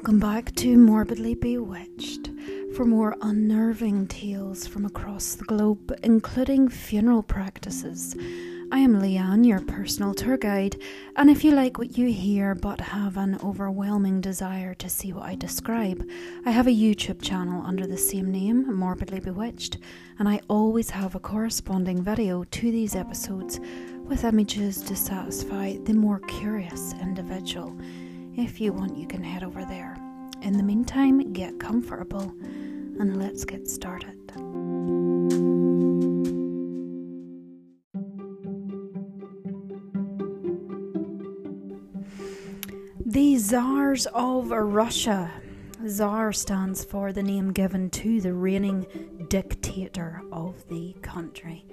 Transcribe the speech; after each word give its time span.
Welcome 0.00 0.18
back 0.18 0.54
to 0.54 0.78
Morbidly 0.78 1.34
Bewitched 1.34 2.30
for 2.74 2.86
more 2.86 3.18
unnerving 3.20 4.06
tales 4.06 4.66
from 4.66 4.86
across 4.86 5.34
the 5.34 5.44
globe, 5.44 5.94
including 6.02 6.70
funeral 6.70 7.22
practices. 7.22 8.16
I 8.72 8.78
am 8.78 8.98
Leanne, 8.98 9.46
your 9.46 9.60
personal 9.60 10.14
tour 10.14 10.38
guide, 10.38 10.80
and 11.16 11.28
if 11.28 11.44
you 11.44 11.50
like 11.50 11.76
what 11.76 11.98
you 11.98 12.06
hear 12.06 12.54
but 12.54 12.80
have 12.80 13.18
an 13.18 13.38
overwhelming 13.44 14.22
desire 14.22 14.72
to 14.76 14.88
see 14.88 15.12
what 15.12 15.26
I 15.26 15.34
describe, 15.34 16.08
I 16.46 16.50
have 16.50 16.66
a 16.66 16.70
YouTube 16.70 17.20
channel 17.20 17.62
under 17.66 17.86
the 17.86 17.98
same 17.98 18.32
name, 18.32 18.74
Morbidly 18.74 19.20
Bewitched, 19.20 19.76
and 20.18 20.26
I 20.30 20.40
always 20.48 20.88
have 20.88 21.14
a 21.14 21.20
corresponding 21.20 22.02
video 22.02 22.44
to 22.44 22.70
these 22.70 22.96
episodes 22.96 23.60
with 24.04 24.24
images 24.24 24.82
to 24.84 24.96
satisfy 24.96 25.76
the 25.84 25.92
more 25.92 26.20
curious 26.20 26.94
individual. 27.02 27.78
If 28.36 28.60
you 28.60 28.72
want, 28.72 28.96
you 28.96 29.06
can 29.06 29.22
head 29.22 29.42
over 29.42 29.64
there. 29.64 29.96
In 30.42 30.56
the 30.56 30.62
meantime, 30.62 31.32
get 31.32 31.58
comfortable 31.58 32.32
and 32.98 33.18
let's 33.18 33.44
get 33.44 33.68
started. 33.68 34.16
The 43.04 43.36
Tsars 43.36 44.06
of 44.14 44.50
Russia. 44.50 45.32
Tsar 45.84 46.32
stands 46.32 46.84
for 46.84 47.12
the 47.12 47.22
name 47.22 47.52
given 47.52 47.90
to 47.90 48.20
the 48.20 48.32
reigning 48.32 48.86
dictator 49.28 50.22
of 50.30 50.66
the 50.68 50.94
country. 51.02 51.66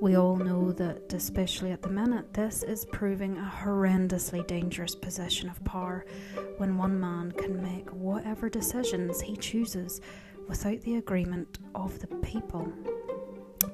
We 0.00 0.16
all 0.16 0.36
know 0.36 0.72
that, 0.72 1.12
especially 1.14 1.70
at 1.72 1.80
the 1.80 1.88
minute, 1.88 2.34
this 2.34 2.62
is 2.62 2.84
proving 2.84 3.38
a 3.38 3.52
horrendously 3.62 4.46
dangerous 4.46 4.94
position 4.94 5.48
of 5.48 5.64
power 5.64 6.04
when 6.58 6.76
one 6.76 7.00
man 7.00 7.32
can 7.32 7.62
make 7.62 7.88
whatever 7.90 8.50
decisions 8.50 9.20
he 9.20 9.36
chooses 9.36 10.00
without 10.48 10.80
the 10.82 10.96
agreement 10.96 11.58
of 11.74 11.98
the 12.00 12.08
people. 12.18 12.70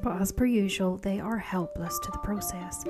But 0.03 0.21
as 0.21 0.31
per 0.33 0.47
usual, 0.47 0.97
they 0.97 1.19
are 1.19 1.39
helpless 1.39 1.99
to 2.01 2.11
the 2.13 2.19
process. 2.19 2.85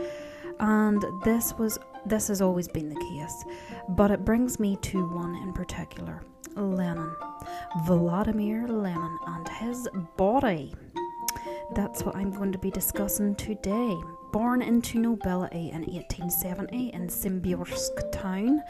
And 0.61 1.03
this 1.25 1.55
was 1.55 1.79
this 2.05 2.29
has 2.29 2.42
always 2.42 2.69
been 2.69 2.89
the 2.89 3.01
case. 3.01 3.45
But 3.91 4.11
it 4.11 4.25
brings 4.25 4.61
me 4.61 4.77
to 4.83 5.07
one 5.09 5.37
in 5.37 5.53
particular. 5.53 6.23
Lenin. 6.55 7.14
Vladimir 7.87 8.69
Lenin 8.69 9.19
and 9.27 9.48
his 9.48 9.89
body. 10.17 10.75
That's 11.75 12.05
what 12.05 12.15
I'm 12.17 12.31
going 12.31 12.53
to 12.53 12.59
be 12.59 12.70
discussing 12.70 13.34
today. 13.34 13.97
Born 14.33 14.63
into 14.63 14.99
nobility 14.99 15.69
in 15.69 15.83
1870 15.83 16.95
in 16.95 17.09
Simbirsk 17.09 18.11
town 18.13 18.63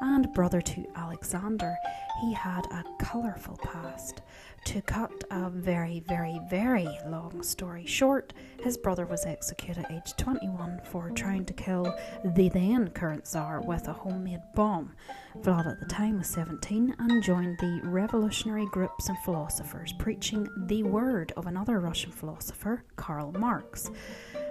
and 0.00 0.32
brother 0.32 0.62
to 0.62 0.86
Alexander, 0.96 1.76
he 2.22 2.32
had 2.32 2.64
a 2.66 2.82
colourful 2.98 3.58
past. 3.58 4.22
To 4.64 4.80
cut 4.80 5.12
a 5.30 5.50
very, 5.50 6.02
very, 6.08 6.40
very 6.48 6.88
long 7.06 7.42
story 7.42 7.84
short, 7.84 8.32
his 8.62 8.78
brother 8.78 9.04
was 9.04 9.26
executed 9.26 9.84
at 9.84 9.92
age 9.92 10.16
21 10.16 10.80
for 10.84 11.10
trying 11.10 11.44
to 11.44 11.52
kill 11.52 11.94
the 12.24 12.48
then 12.48 12.88
current 12.88 13.26
Tsar 13.26 13.60
with 13.60 13.88
a 13.88 13.92
homemade 13.92 14.40
bomb. 14.54 14.94
Vlad 15.42 15.66
at 15.66 15.80
the 15.80 15.86
time 15.86 16.18
was 16.18 16.28
17 16.28 16.96
and 16.98 17.22
joined 17.22 17.58
the 17.58 17.80
revolutionary 17.84 18.66
groups 18.66 19.10
and 19.10 19.18
philosophers 19.18 19.92
preaching 19.98 20.48
the 20.66 20.82
word 20.82 21.32
of 21.36 21.46
another 21.46 21.78
Russian 21.78 22.10
philosopher, 22.10 22.84
Karl 22.96 23.32
Marx 23.32 23.90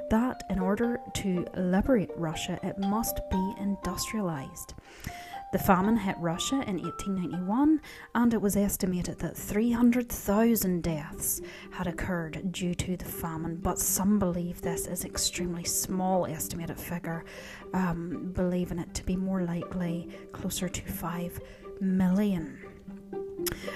that 0.09 0.43
in 0.49 0.59
order 0.59 0.99
to 1.15 1.45
liberate 1.55 2.11
Russia, 2.15 2.59
it 2.63 2.77
must 2.77 3.19
be 3.29 3.53
industrialized. 3.59 4.73
The 5.51 5.57
famine 5.57 5.97
hit 5.97 6.15
Russia 6.19 6.63
in 6.67 6.77
1891, 6.77 7.81
and 8.13 8.33
it 8.35 8.41
was 8.41 8.55
estimated 8.55 9.17
that 9.17 9.35
300,000 9.35 10.83
deaths 10.83 11.41
had 11.71 11.87
occurred 11.87 12.51
due 12.51 12.75
to 12.75 12.95
the 12.95 13.05
famine. 13.05 13.55
But 13.55 13.79
some 13.79 14.19
believe 14.19 14.61
this 14.61 14.85
is 14.85 15.03
an 15.03 15.09
extremely 15.09 15.63
small 15.63 16.27
estimated 16.27 16.79
figure, 16.79 17.25
um, 17.73 18.31
believing 18.35 18.77
it 18.77 18.93
to 18.93 19.03
be 19.03 19.15
more 19.15 19.41
likely 19.41 20.09
closer 20.33 20.69
to 20.69 20.81
5 20.83 21.41
million. 21.81 22.68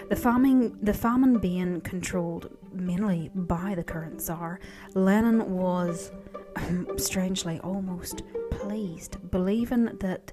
The 0.10 0.16
farming, 0.16 0.78
the 0.82 0.94
famine 0.94 1.40
being 1.40 1.82
controlled 1.82 2.50
mainly 2.74 3.30
by 3.34 3.76
the 3.76 3.84
current 3.84 4.22
Tsar, 4.22 4.60
Lenin 4.94 5.52
was 5.52 6.12
um, 6.56 6.88
strangely 6.98 7.60
almost 7.60 8.24
pleased, 8.52 9.18
believing 9.32 9.98
that 10.00 10.32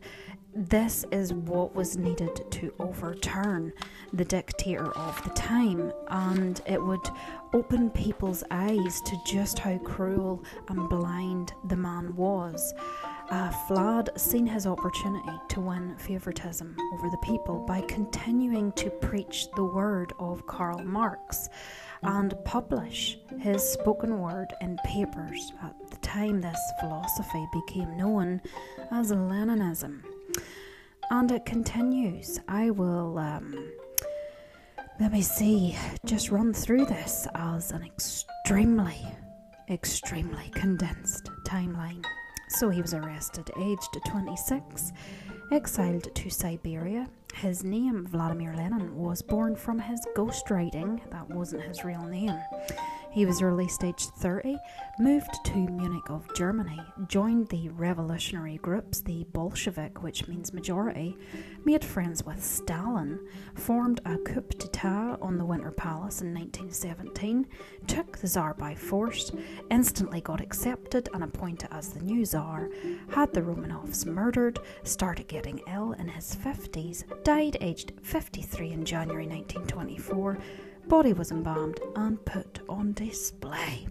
this 0.55 1.05
is 1.13 1.33
what 1.33 1.75
was 1.75 1.97
needed 1.97 2.41
to 2.51 2.75
overturn 2.81 3.73
the 4.13 4.25
dictator 4.25 4.91
of 4.93 5.23
the 5.23 5.31
time, 5.31 5.93
and 6.09 6.61
it 6.67 6.83
would 6.83 7.09
open 7.53 7.91
people's 7.91 8.43
eyes 8.51 9.01
to 9.03 9.17
just 9.25 9.59
how 9.61 9.79
cruel 9.79 10.43
and 10.69 10.89
blind 10.89 11.53
the 11.69 11.77
man 11.77 12.15
was. 12.17 12.75
Uh, 13.31 13.53
Vlad 13.69 14.19
seen 14.19 14.47
his 14.47 14.67
opportunity 14.67 15.39
to 15.49 15.61
win 15.61 15.97
favouritism 15.99 16.77
over 16.95 17.09
the 17.09 17.19
people 17.19 17.65
by 17.67 17.81
continuing 17.83 18.73
to 18.73 18.91
preach 18.91 19.47
the 19.55 19.65
word 19.65 20.13
of 20.19 20.47
Karl 20.47 20.83
Marx 20.83 21.49
and 22.03 22.35
publish 22.45 23.19
his 23.39 23.63
spoken 23.63 24.19
word 24.19 24.53
in 24.61 24.79
papers. 24.85 25.53
At 25.63 25.91
the 25.91 25.97
time, 25.99 26.41
this 26.41 26.59
philosophy 26.81 27.47
became 27.53 27.97
known 27.97 28.41
as 28.91 29.13
Leninism 29.13 30.03
and 31.11 31.31
it 31.33 31.45
continues. 31.45 32.41
I 32.49 32.71
will, 32.71 33.19
um, 33.19 33.73
let 35.01 35.13
me 35.13 35.23
see, 35.23 35.77
just 36.05 36.31
run 36.31 36.53
through 36.53 36.87
this 36.87 37.27
as 37.35 37.73
an 37.73 37.83
extremely, 37.83 39.07
extremely 39.69 40.51
condensed 40.55 41.29
timeline. 41.47 42.05
So 42.51 42.69
he 42.69 42.83
was 42.83 42.95
arrested, 42.95 43.51
aged 43.59 43.97
26, 44.07 44.93
exiled 45.53 46.15
to 46.15 46.31
Siberia. 46.31 47.09
His 47.35 47.63
name, 47.63 48.07
Vladimir 48.07 48.55
Lenin, 48.57 48.97
was 48.97 49.23
born 49.23 49.55
from 49.55 49.79
his 49.79 50.05
ghostwriting, 50.17 51.01
that 51.11 51.31
wasn't 51.31 51.63
his 51.63 51.85
real 51.85 52.03
name. 52.03 52.37
He 53.13 53.27
was 53.27 53.43
released 53.43 53.83
aged 53.83 54.11
30, 54.11 54.57
moved 55.01 55.45
to 55.47 55.57
Munich 55.57 56.09
of 56.11 56.33
Germany, 56.35 56.81
joined 57.09 57.49
the 57.49 57.69
revolutionary 57.71 58.59
groups, 58.59 59.01
the 59.01 59.27
Bolshevik, 59.33 60.05
which 60.05 60.29
means 60.29 60.53
majority, 60.53 61.19
made 61.65 61.85
friends 61.85 62.25
with 62.25 62.45
Stalin, 62.45 63.19
formed 63.55 64.01
a 64.05 64.17
coup 64.19 64.45
d'etat 64.57 65.17
on 65.21 65.39
the 65.39 65.45
Winter 65.45 65.73
Palace 65.73 66.23
in 66.23 66.33
1917, 66.33 67.49
took 67.89 68.17
the 68.19 68.29
Tsar 68.29 68.55
by 68.55 68.77
force, 68.77 69.33
instantly 69.73 70.21
got 70.21 70.41
accepted 70.41 71.09
and 71.13 71.25
appointed 71.25 71.69
as 71.73 71.89
the 71.89 72.05
new 72.05 72.25
Tsar, 72.25 72.71
had 73.09 73.33
the 73.33 73.43
Romanovs 73.43 74.07
murdered, 74.07 74.61
started 74.85 75.27
getting 75.27 75.61
ill 75.67 75.93
in 75.95 76.07
his 76.07 76.37
50s, 76.37 77.03
died 77.25 77.57
aged 77.61 77.93
53 78.03 78.71
in 78.71 78.85
January 78.85 79.27
1924 79.27 80.39
body 80.89 81.13
was 81.13 81.31
embalmed 81.31 81.81
and 81.97 82.25
put 82.25 82.61
on 82.69 82.93
display. 82.93 83.87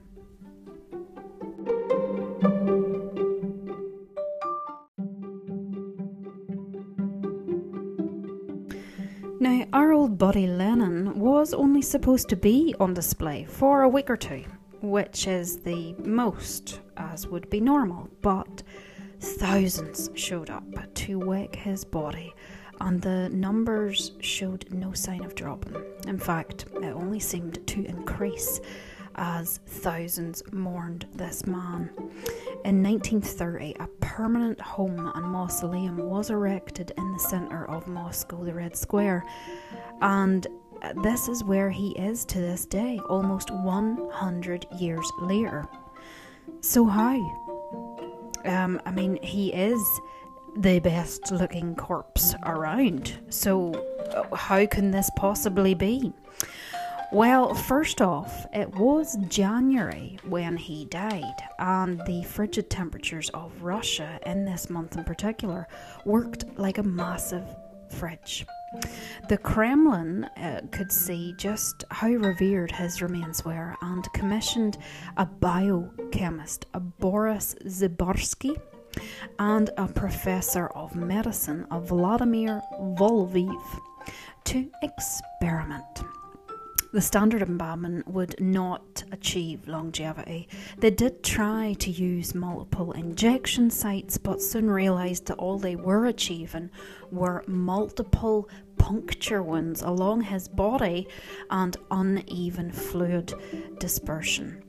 Now, 9.41 9.65
our 9.71 9.93
old 9.93 10.17
body 10.17 10.47
Lenin 10.47 11.17
was 11.17 11.53
only 11.53 11.81
supposed 11.81 12.27
to 12.29 12.35
be 12.35 12.75
on 12.79 12.93
display 12.93 13.45
for 13.45 13.83
a 13.83 13.89
week 13.89 14.09
or 14.09 14.17
two, 14.17 14.43
which 14.81 15.27
is 15.27 15.57
the 15.59 15.93
most, 15.99 16.81
as 16.97 17.25
would 17.27 17.49
be 17.49 17.61
normal, 17.61 18.09
but 18.21 18.63
thousands 19.19 20.09
showed 20.13 20.49
up 20.49 20.65
to 20.93 21.19
wake 21.19 21.55
his 21.55 21.85
body 21.85 22.33
and 22.81 23.01
the 23.01 23.29
numbers 23.29 24.11
showed 24.19 24.65
no 24.71 24.93
sign 24.93 25.23
of 25.23 25.35
dropping. 25.35 25.75
In 26.07 26.17
fact, 26.17 26.65
it 26.75 26.93
only 26.93 27.19
seemed 27.19 27.65
to 27.67 27.85
increase 27.85 28.61
as 29.15 29.59
thousands 29.65 30.41
mourned 30.51 31.05
this 31.13 31.45
man. 31.45 31.89
In 32.65 32.81
1930, 32.83 33.75
a 33.79 33.87
permanent 33.99 34.59
home 34.61 35.11
and 35.13 35.25
mausoleum 35.25 35.97
was 35.97 36.29
erected 36.29 36.93
in 36.97 37.13
the 37.13 37.19
centre 37.19 37.69
of 37.69 37.87
Moscow, 37.87 38.43
the 38.43 38.53
Red 38.53 38.75
Square, 38.77 39.25
and 40.01 40.47
this 41.03 41.27
is 41.27 41.43
where 41.43 41.69
he 41.69 41.91
is 41.91 42.23
to 42.25 42.39
this 42.39 42.65
day, 42.65 42.99
almost 43.09 43.51
100 43.51 44.65
years 44.77 45.11
later. 45.19 45.67
So, 46.61 46.85
how? 46.85 47.15
Um, 48.45 48.81
I 48.85 48.91
mean, 48.91 49.19
he 49.21 49.53
is 49.53 49.81
the 50.57 50.79
best 50.79 51.31
looking 51.31 51.75
corpse 51.75 52.35
around. 52.45 53.19
So, 53.29 53.73
uh, 54.13 54.35
how 54.35 54.65
can 54.65 54.91
this 54.91 55.09
possibly 55.15 55.73
be? 55.73 56.13
Well, 57.11 57.55
first 57.55 58.01
off, 58.01 58.45
it 58.53 58.69
was 58.75 59.17
January 59.29 60.19
when 60.27 60.57
he 60.57 60.85
died, 60.85 61.41
and 61.57 61.99
the 62.05 62.23
frigid 62.23 62.69
temperatures 62.69 63.29
of 63.29 63.63
Russia 63.63 64.19
in 64.27 64.45
this 64.45 64.69
month 64.69 64.95
in 64.95 65.03
particular 65.03 65.67
worked 66.05 66.45
like 66.57 66.77
a 66.77 66.83
massive 66.83 67.47
fridge. 67.89 68.45
The 69.27 69.37
Kremlin 69.39 70.25
uh, 70.37 70.61
could 70.71 70.91
see 70.91 71.33
just 71.37 71.83
how 71.89 72.09
revered 72.09 72.71
his 72.71 73.01
remains 73.01 73.43
were 73.43 73.75
and 73.81 74.05
commissioned 74.13 74.77
a 75.17 75.25
biochemist, 75.25 76.67
a 76.75 76.79
Boris 76.79 77.55
Zibarsky, 77.65 78.55
and 79.37 79.69
a 79.77 79.87
professor 79.87 80.67
of 80.67 80.95
medicine, 80.95 81.65
Vladimir 81.71 82.61
Volviv, 82.97 83.63
to 84.45 84.69
experiment 84.81 86.03
the 86.91 87.01
standard 87.01 87.43
embalming 87.43 88.03
would 88.07 88.39
not 88.41 89.03
achieve 89.11 89.67
longevity. 89.67 90.47
They 90.79 90.89
did 90.89 91.23
try 91.23 91.75
to 91.79 91.91
use 91.91 92.33
multiple 92.33 92.93
injection 92.93 93.69
sites, 93.69 94.17
but 94.17 94.41
soon 94.41 94.69
realised 94.69 95.27
that 95.27 95.37
all 95.37 95.59
they 95.59 95.75
were 95.75 96.07
achieving 96.07 96.71
were 97.11 97.43
multiple 97.47 98.49
puncture 98.77 99.43
wounds 99.43 99.83
along 99.83 100.21
his 100.21 100.47
body 100.47 101.07
and 101.51 101.77
uneven 101.91 102.71
fluid 102.71 103.33
dispersion. 103.79 104.63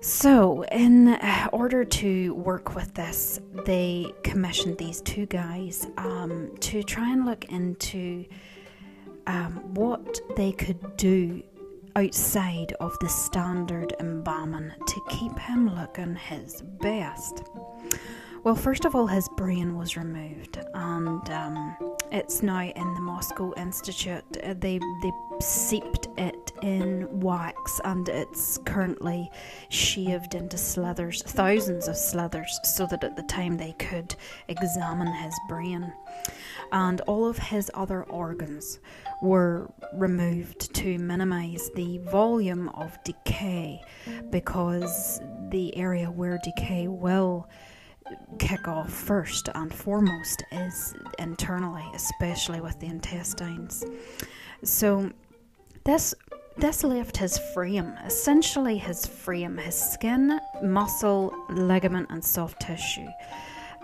So, 0.00 0.62
in 0.64 1.18
order 1.52 1.84
to 1.84 2.34
work 2.34 2.76
with 2.76 2.94
this, 2.94 3.40
they 3.66 4.06
commissioned 4.22 4.78
these 4.78 5.00
two 5.00 5.26
guys 5.26 5.88
um, 5.96 6.54
to 6.60 6.84
try 6.84 7.12
and 7.12 7.26
look 7.26 7.46
into 7.46 8.24
um, 9.26 9.74
what 9.74 10.20
they 10.36 10.52
could 10.52 10.96
do 10.96 11.42
outside 11.96 12.74
of 12.80 12.96
the 13.00 13.08
standard 13.08 13.92
embalming 13.98 14.70
to 14.86 15.00
keep 15.08 15.36
him 15.36 15.74
looking 15.74 16.14
his 16.14 16.62
best. 16.80 17.42
Well, 18.44 18.54
first 18.54 18.84
of 18.84 18.94
all, 18.94 19.08
his 19.08 19.28
brain 19.36 19.76
was 19.76 19.96
removed, 19.96 20.58
and 20.72 21.30
um, 21.30 21.76
it's 22.12 22.40
now 22.42 22.62
in 22.62 22.94
the 22.94 23.00
Moscow 23.00 23.52
Institute. 23.56 24.24
Uh, 24.42 24.54
they 24.56 24.78
they 24.78 25.12
seeped 25.40 26.08
it 26.16 26.52
in 26.62 27.20
wax, 27.20 27.80
and 27.84 28.08
it's 28.08 28.58
currently 28.58 29.28
shaved 29.70 30.34
into 30.34 30.56
slithers, 30.56 31.22
thousands 31.22 31.88
of 31.88 31.96
slithers, 31.96 32.60
so 32.62 32.86
that 32.86 33.02
at 33.02 33.16
the 33.16 33.24
time 33.24 33.56
they 33.56 33.72
could 33.72 34.14
examine 34.46 35.12
his 35.12 35.34
brain, 35.48 35.92
and 36.70 37.00
all 37.02 37.28
of 37.28 37.38
his 37.38 37.70
other 37.74 38.04
organs 38.04 38.78
were 39.20 39.68
removed 39.94 40.72
to 40.74 40.96
minimize 40.98 41.70
the 41.74 41.98
volume 42.10 42.68
of 42.70 43.02
decay 43.02 43.82
because 44.30 45.20
the 45.50 45.76
area 45.76 46.08
where 46.08 46.38
decay 46.44 46.86
will 46.86 47.48
kick 48.38 48.68
off 48.68 48.90
first 48.90 49.48
and 49.54 49.72
foremost 49.72 50.42
is 50.52 50.94
internally, 51.18 51.84
especially 51.94 52.60
with 52.60 52.78
the 52.80 52.86
intestines. 52.86 53.84
So, 54.62 55.10
this 55.84 56.14
this 56.56 56.82
left 56.82 57.16
his 57.16 57.38
frame, 57.54 57.94
essentially 58.04 58.78
his 58.78 59.06
frame, 59.06 59.56
his 59.56 59.76
skin, 59.76 60.40
muscle, 60.60 61.32
ligament, 61.50 62.08
and 62.10 62.24
soft 62.24 62.60
tissue. 62.60 63.06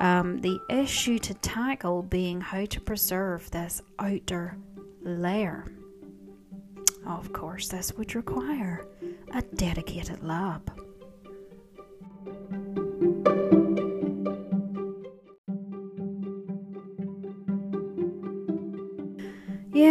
Um, 0.01 0.41
the 0.41 0.59
issue 0.69 1.21
to 1.21 1.35
tackle 1.35 2.03
being 2.03 2.41
how 2.41 2.65
to 2.65 2.81
preserve 2.81 3.49
this 3.53 3.81
outer 4.01 4.57
layer. 5.03 5.67
Of 7.07 7.33
course, 7.33 7.69
this 7.69 7.93
would 7.93 8.17
require 8.17 8.87
a 9.33 9.43
dedicated 9.55 10.25
lab. 10.25 10.73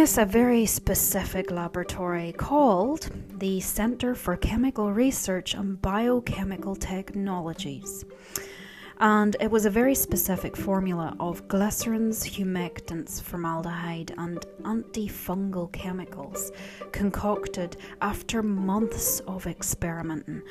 Yes, 0.04 0.18
a 0.18 0.26
very 0.26 0.66
specific 0.66 1.50
laboratory 1.50 2.32
called 2.32 3.08
the 3.38 3.58
Center 3.60 4.14
for 4.14 4.36
Chemical 4.36 4.92
Research 4.92 5.54
and 5.54 5.80
Biochemical 5.80 6.76
Technologies 6.76 8.04
and 9.00 9.34
it 9.40 9.50
was 9.50 9.64
a 9.64 9.70
very 9.70 9.94
specific 9.94 10.58
formula 10.58 11.16
of 11.18 11.48
glycerins, 11.48 12.22
humectants, 12.22 13.22
formaldehyde, 13.22 14.12
and 14.18 14.44
antifungal 14.64 15.72
chemicals 15.72 16.52
concocted 16.92 17.78
after 18.02 18.42
months 18.42 19.20
of 19.20 19.46
experimenting. 19.46 20.42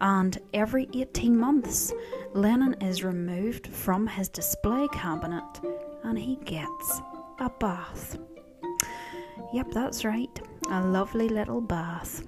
And 0.00 0.38
every 0.54 0.88
18 0.94 1.36
months, 1.36 1.92
Lenin 2.32 2.74
is 2.74 3.02
removed 3.02 3.66
from 3.66 4.06
his 4.06 4.28
display 4.28 4.86
cabinet 4.92 5.60
and 6.04 6.16
he 6.16 6.36
gets 6.44 7.00
a 7.40 7.50
bath. 7.58 8.16
Yep, 9.52 9.70
that's 9.72 10.04
right, 10.04 10.40
a 10.70 10.84
lovely 10.84 11.28
little 11.28 11.60
bath 11.60 12.22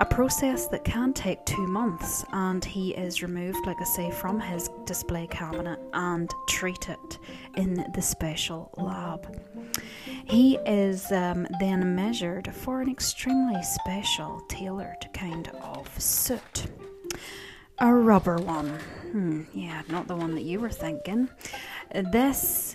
a 0.00 0.04
process 0.04 0.66
that 0.66 0.82
can 0.82 1.12
take 1.12 1.44
two 1.44 1.66
months, 1.66 2.24
and 2.32 2.64
he 2.64 2.92
is 2.92 3.22
removed, 3.22 3.66
like 3.66 3.80
I 3.82 3.84
say, 3.84 4.10
from 4.10 4.40
his 4.40 4.70
display 4.86 5.26
cabinet 5.26 5.78
and 5.92 6.32
treated 6.48 6.96
in 7.56 7.84
the 7.94 8.00
special 8.00 8.70
lab. 8.78 9.38
He 10.24 10.56
is 10.64 11.12
um, 11.12 11.46
then 11.60 11.94
measured 11.94 12.52
for 12.54 12.80
an 12.80 12.90
extremely 12.90 13.62
special, 13.62 14.40
tailored 14.48 15.06
kind 15.12 15.48
of 15.62 16.00
suit. 16.00 16.64
A 17.78 17.92
rubber 17.92 18.36
one. 18.36 18.70
Hmm, 19.12 19.42
yeah, 19.52 19.82
not 19.88 20.08
the 20.08 20.16
one 20.16 20.34
that 20.34 20.44
you 20.44 20.60
were 20.60 20.70
thinking. 20.70 21.28
This 21.92 22.74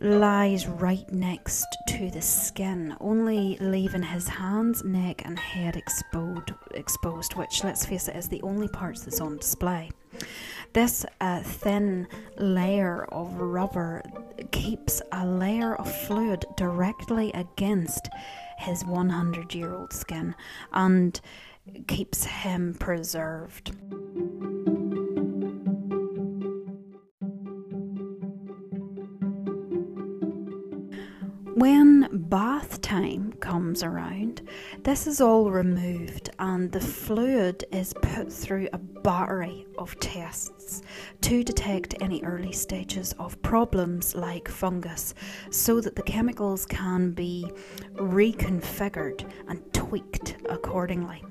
lies 0.00 0.66
right 0.66 1.10
next 1.12 1.66
to 1.88 2.10
the 2.10 2.22
skin, 2.22 2.96
only 3.00 3.56
leaving 3.60 4.02
his 4.02 4.28
hands, 4.28 4.84
neck, 4.84 5.22
and 5.24 5.38
head 5.38 5.76
exposed, 5.76 6.52
exposed 6.72 7.34
which, 7.34 7.64
let's 7.64 7.84
face 7.84 8.08
it, 8.08 8.16
is 8.16 8.28
the 8.28 8.42
only 8.42 8.68
parts 8.68 9.02
that's 9.02 9.20
on 9.20 9.36
display. 9.38 9.90
This 10.72 11.04
uh, 11.20 11.42
thin 11.42 12.06
layer 12.36 13.06
of 13.06 13.34
rubber 13.40 14.02
keeps 14.50 15.00
a 15.12 15.26
layer 15.26 15.74
of 15.76 15.92
fluid 16.06 16.44
directly 16.56 17.32
against 17.32 18.08
his 18.58 18.84
100 18.84 19.54
year 19.54 19.74
old 19.74 19.92
skin 19.92 20.34
and 20.72 21.20
keeps 21.86 22.24
him 22.24 22.74
preserved. 22.78 23.76
When 31.58 32.08
bath 32.12 32.80
time 32.82 33.32
comes 33.40 33.82
around, 33.82 34.48
this 34.84 35.08
is 35.08 35.20
all 35.20 35.50
removed 35.50 36.30
and 36.38 36.70
the 36.70 36.78
fluid 36.78 37.64
is 37.72 37.92
put 38.00 38.32
through 38.32 38.68
a 38.72 38.78
battery 38.78 39.66
of 39.76 39.98
tests 39.98 40.82
to 41.22 41.42
detect 41.42 41.96
any 42.00 42.22
early 42.22 42.52
stages 42.52 43.12
of 43.18 43.42
problems 43.42 44.14
like 44.14 44.46
fungus 44.46 45.14
so 45.50 45.80
that 45.80 45.96
the 45.96 46.02
chemicals 46.04 46.64
can 46.64 47.10
be 47.10 47.50
reconfigured 47.94 49.28
and 49.48 49.60
tweaked 49.74 50.36
accordingly. 50.48 51.24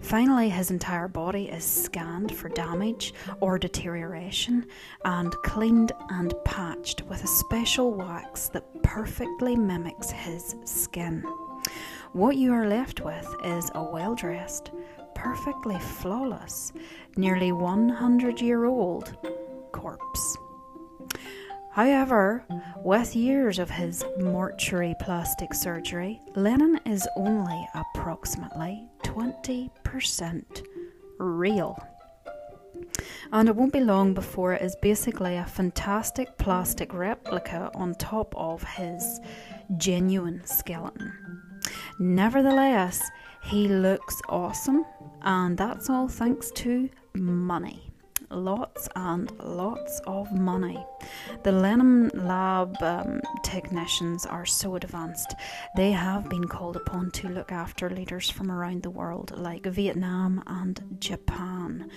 Finally, 0.00 0.48
his 0.48 0.70
entire 0.70 1.08
body 1.08 1.48
is 1.48 1.64
scanned 1.64 2.34
for 2.34 2.48
damage 2.48 3.14
or 3.40 3.58
deterioration 3.58 4.66
and 5.04 5.32
cleaned 5.44 5.92
and 6.10 6.34
patched 6.44 7.02
with 7.02 7.22
a 7.22 7.28
special 7.28 7.92
wax 7.92 8.48
that 8.48 8.82
perfectly 8.82 9.56
mimics 9.56 10.10
his 10.10 10.56
skin. 10.64 11.22
What 12.12 12.36
you 12.36 12.52
are 12.52 12.66
left 12.66 13.00
with 13.00 13.26
is 13.44 13.70
a 13.74 13.82
well 13.82 14.14
dressed, 14.14 14.70
perfectly 15.14 15.78
flawless, 15.78 16.72
nearly 17.16 17.52
100 17.52 18.40
year 18.40 18.64
old 18.64 19.16
corpse. 19.72 20.36
However, 21.72 22.44
with 22.84 23.16
years 23.16 23.58
of 23.58 23.70
his 23.70 24.04
mortuary 24.18 24.94
plastic 25.00 25.54
surgery, 25.54 26.20
Lenin 26.36 26.78
is 26.84 27.08
only 27.16 27.66
approximately 27.74 28.86
20% 29.04 30.66
real. 31.18 31.82
And 33.32 33.48
it 33.48 33.56
won't 33.56 33.72
be 33.72 33.80
long 33.80 34.12
before 34.12 34.52
it 34.52 34.60
is 34.60 34.76
basically 34.82 35.36
a 35.36 35.46
fantastic 35.46 36.36
plastic 36.36 36.92
replica 36.92 37.70
on 37.74 37.94
top 37.94 38.34
of 38.36 38.62
his 38.62 39.20
genuine 39.78 40.42
skeleton. 40.44 41.14
Nevertheless, 41.98 43.10
he 43.44 43.68
looks 43.68 44.20
awesome, 44.28 44.84
and 45.22 45.56
that's 45.56 45.88
all 45.88 46.06
thanks 46.06 46.50
to 46.50 46.90
money 47.14 47.91
lots 48.32 48.88
and 48.96 49.30
lots 49.40 50.00
of 50.06 50.32
money. 50.32 50.84
The 51.42 51.52
Lenin 51.52 52.10
Lab 52.14 52.82
um, 52.82 53.20
technicians 53.44 54.26
are 54.26 54.46
so 54.46 54.76
advanced, 54.76 55.34
they 55.76 55.92
have 55.92 56.28
been 56.28 56.44
called 56.46 56.76
upon 56.76 57.10
to 57.12 57.28
look 57.28 57.52
after 57.52 57.90
leaders 57.90 58.30
from 58.30 58.50
around 58.50 58.82
the 58.82 58.90
world, 58.90 59.32
like 59.36 59.66
Vietnam 59.66 60.42
and 60.46 60.80
Japan. 60.98 61.90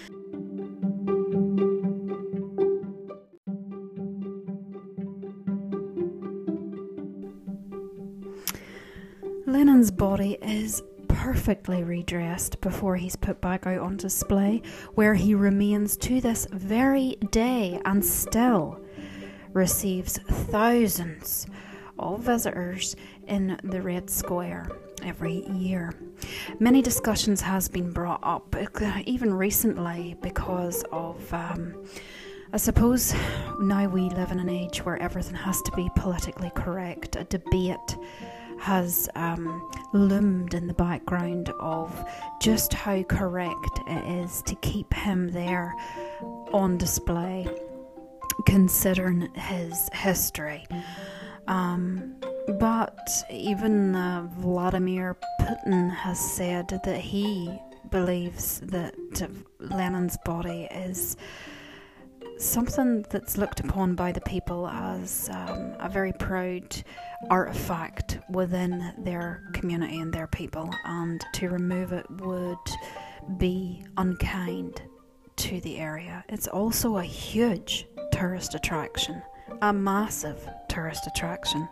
Lenin's 9.48 9.92
body 9.92 10.38
is 10.42 10.82
perfectly 11.26 11.84
redressed 11.84 12.62
before 12.62 12.96
he's 12.96 13.16
put 13.16 13.42
back 13.42 13.66
out 13.66 13.80
on 13.80 13.98
display, 13.98 14.62
where 14.94 15.16
he 15.16 15.34
remains 15.34 15.98
to 15.98 16.22
this 16.22 16.46
very 16.52 17.16
day 17.32 17.82
and 17.84 18.06
still 18.06 18.80
receives 19.52 20.20
thousands 20.20 21.48
of 21.98 22.20
visitors 22.20 22.96
in 23.26 23.60
the 23.64 23.82
Red 23.82 24.08
Square 24.08 24.70
every 25.02 25.48
year. 25.50 25.92
Many 26.60 26.84
discussions 26.84 27.42
has 27.42 27.68
been 27.70 27.92
brought 27.92 28.20
up, 28.22 28.56
even 29.08 29.34
recently, 29.34 30.16
because 30.22 30.84
of. 30.92 31.34
Um, 31.34 31.88
I 32.54 32.58
suppose 32.58 33.16
now 33.60 33.90
we 33.90 34.10
live 34.12 34.32
in 34.32 34.40
an 34.40 34.48
age 34.48 34.86
where 34.86 35.02
everything 35.02 35.36
has 35.36 35.62
to 35.64 35.72
be 35.72 35.90
politically 35.96 36.52
correct. 36.56 37.16
A 37.16 37.24
debate 37.24 37.98
has 38.60 39.10
um, 39.16 39.70
loomed 39.94 40.54
in 40.54 40.68
the 40.68 40.74
background 40.74 41.50
of 41.60 42.08
just 42.42 42.74
how 42.74 43.04
correct 43.04 43.80
it 43.88 44.24
is 44.26 44.42
to 44.44 44.56
keep 44.56 44.94
him 44.94 45.30
there 45.30 45.74
on 46.54 46.78
display, 46.78 47.48
considering 48.46 49.34
his 49.36 49.90
history. 49.94 50.66
Um, 51.48 52.16
but 52.60 53.10
even 53.32 53.96
uh, 53.96 54.28
Vladimir 54.38 55.18
Putin 55.42 55.94
has 55.94 56.20
said 56.20 56.70
that 56.84 56.98
he 57.00 57.60
believes 57.92 58.60
that 58.62 58.96
Lenin's 59.60 60.18
body 60.26 60.68
is 60.72 61.18
something 62.38 63.06
that's 63.10 63.38
looked 63.38 63.60
upon 63.60 63.96
by 63.96 64.12
the 64.12 64.22
people 64.22 64.68
as 64.68 65.30
um, 65.32 65.74
a 65.80 65.90
very 65.90 66.14
proud 66.14 66.76
artifact 67.30 68.20
within 68.30 68.94
their 68.98 69.50
community 69.54 70.00
and 70.00 70.14
their 70.14 70.28
people, 70.28 70.70
and 70.86 71.24
to 71.34 71.50
remove 71.50 71.94
it 71.94 72.06
would 72.10 72.58
be 73.38 73.84
unkind 73.98 74.82
to 75.38 75.60
the 75.62 75.78
area. 75.78 76.24
It's 76.30 76.48
also 76.48 76.98
a 76.98 77.04
huge 77.04 77.88
tourist 78.12 78.56
attraction, 78.56 79.22
a 79.62 79.74
massive 79.74 80.48
tourist 80.70 81.08
attraction, 81.08 81.68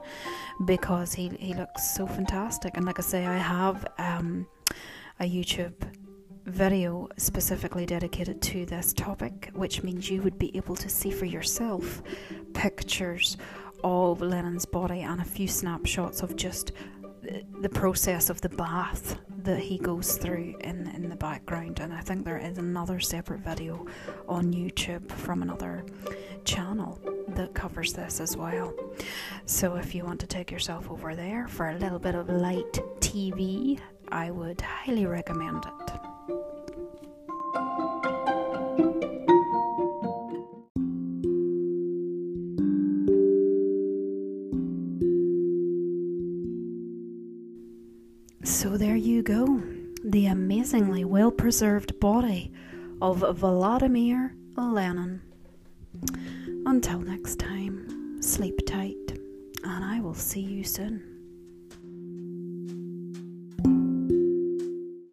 because 0.65 1.13
he, 1.13 1.29
he 1.39 1.53
looks 1.53 1.95
so 1.95 2.07
fantastic. 2.07 2.77
And 2.77 2.85
like 2.85 2.99
I 2.99 3.03
say, 3.03 3.25
I 3.25 3.37
have 3.37 3.85
um, 3.97 4.47
a 5.19 5.25
YouTube 5.25 5.75
video 6.45 7.07
specifically 7.17 7.85
dedicated 7.85 8.41
to 8.41 8.65
this 8.65 8.93
topic, 8.93 9.49
which 9.53 9.83
means 9.83 10.09
you 10.09 10.21
would 10.21 10.37
be 10.37 10.55
able 10.55 10.75
to 10.75 10.89
see 10.89 11.11
for 11.11 11.25
yourself 11.25 12.01
pictures 12.53 13.37
of 13.83 14.21
Lenin's 14.21 14.65
body 14.65 15.01
and 15.01 15.21
a 15.21 15.25
few 15.25 15.47
snapshots 15.47 16.21
of 16.21 16.35
just 16.35 16.71
uh, 17.29 17.37
the 17.61 17.69
process 17.69 18.29
of 18.29 18.41
the 18.41 18.49
bath 18.49 19.17
that 19.43 19.59
he 19.59 19.77
goes 19.77 20.17
through 20.17 20.55
in 20.61 20.87
in 20.95 21.09
the 21.09 21.15
background 21.15 21.79
and 21.81 21.93
I 21.93 21.99
think 21.99 22.23
there 22.23 22.37
is 22.37 22.57
another 22.57 22.99
separate 23.01 23.41
video 23.41 23.85
on 24.27 24.53
YouTube 24.53 25.09
from 25.11 25.41
another 25.41 25.83
channel 26.45 26.99
that 27.29 27.53
covers 27.53 27.93
this 27.93 28.19
as 28.19 28.37
well. 28.37 28.73
So 29.45 29.75
if 29.75 29.93
you 29.95 30.05
want 30.05 30.19
to 30.21 30.27
take 30.27 30.51
yourself 30.51 30.89
over 30.89 31.15
there 31.15 31.47
for 31.47 31.69
a 31.69 31.77
little 31.77 31.99
bit 31.99 32.15
of 32.15 32.29
light 32.29 32.73
TV, 32.99 33.79
I 34.09 34.31
would 34.31 34.61
highly 34.61 35.05
recommend 35.05 35.65
it. 35.65 36.12
So 48.43 48.75
there 48.77 48.97
you 48.97 49.23
go, 49.23 49.63
the 50.03 50.25
amazingly 50.25 51.05
well 51.05 51.31
preserved 51.31 51.97
body 52.01 52.51
of 53.01 53.19
Vladimir 53.37 54.35
Lenin. 54.57 55.21
Until 56.65 56.99
next 56.99 57.39
time, 57.39 58.21
sleep 58.21 58.59
tight, 58.65 59.17
and 59.63 59.83
I 59.85 60.01
will 60.01 60.13
see 60.13 60.41
you 60.41 60.65
soon. 60.65 61.12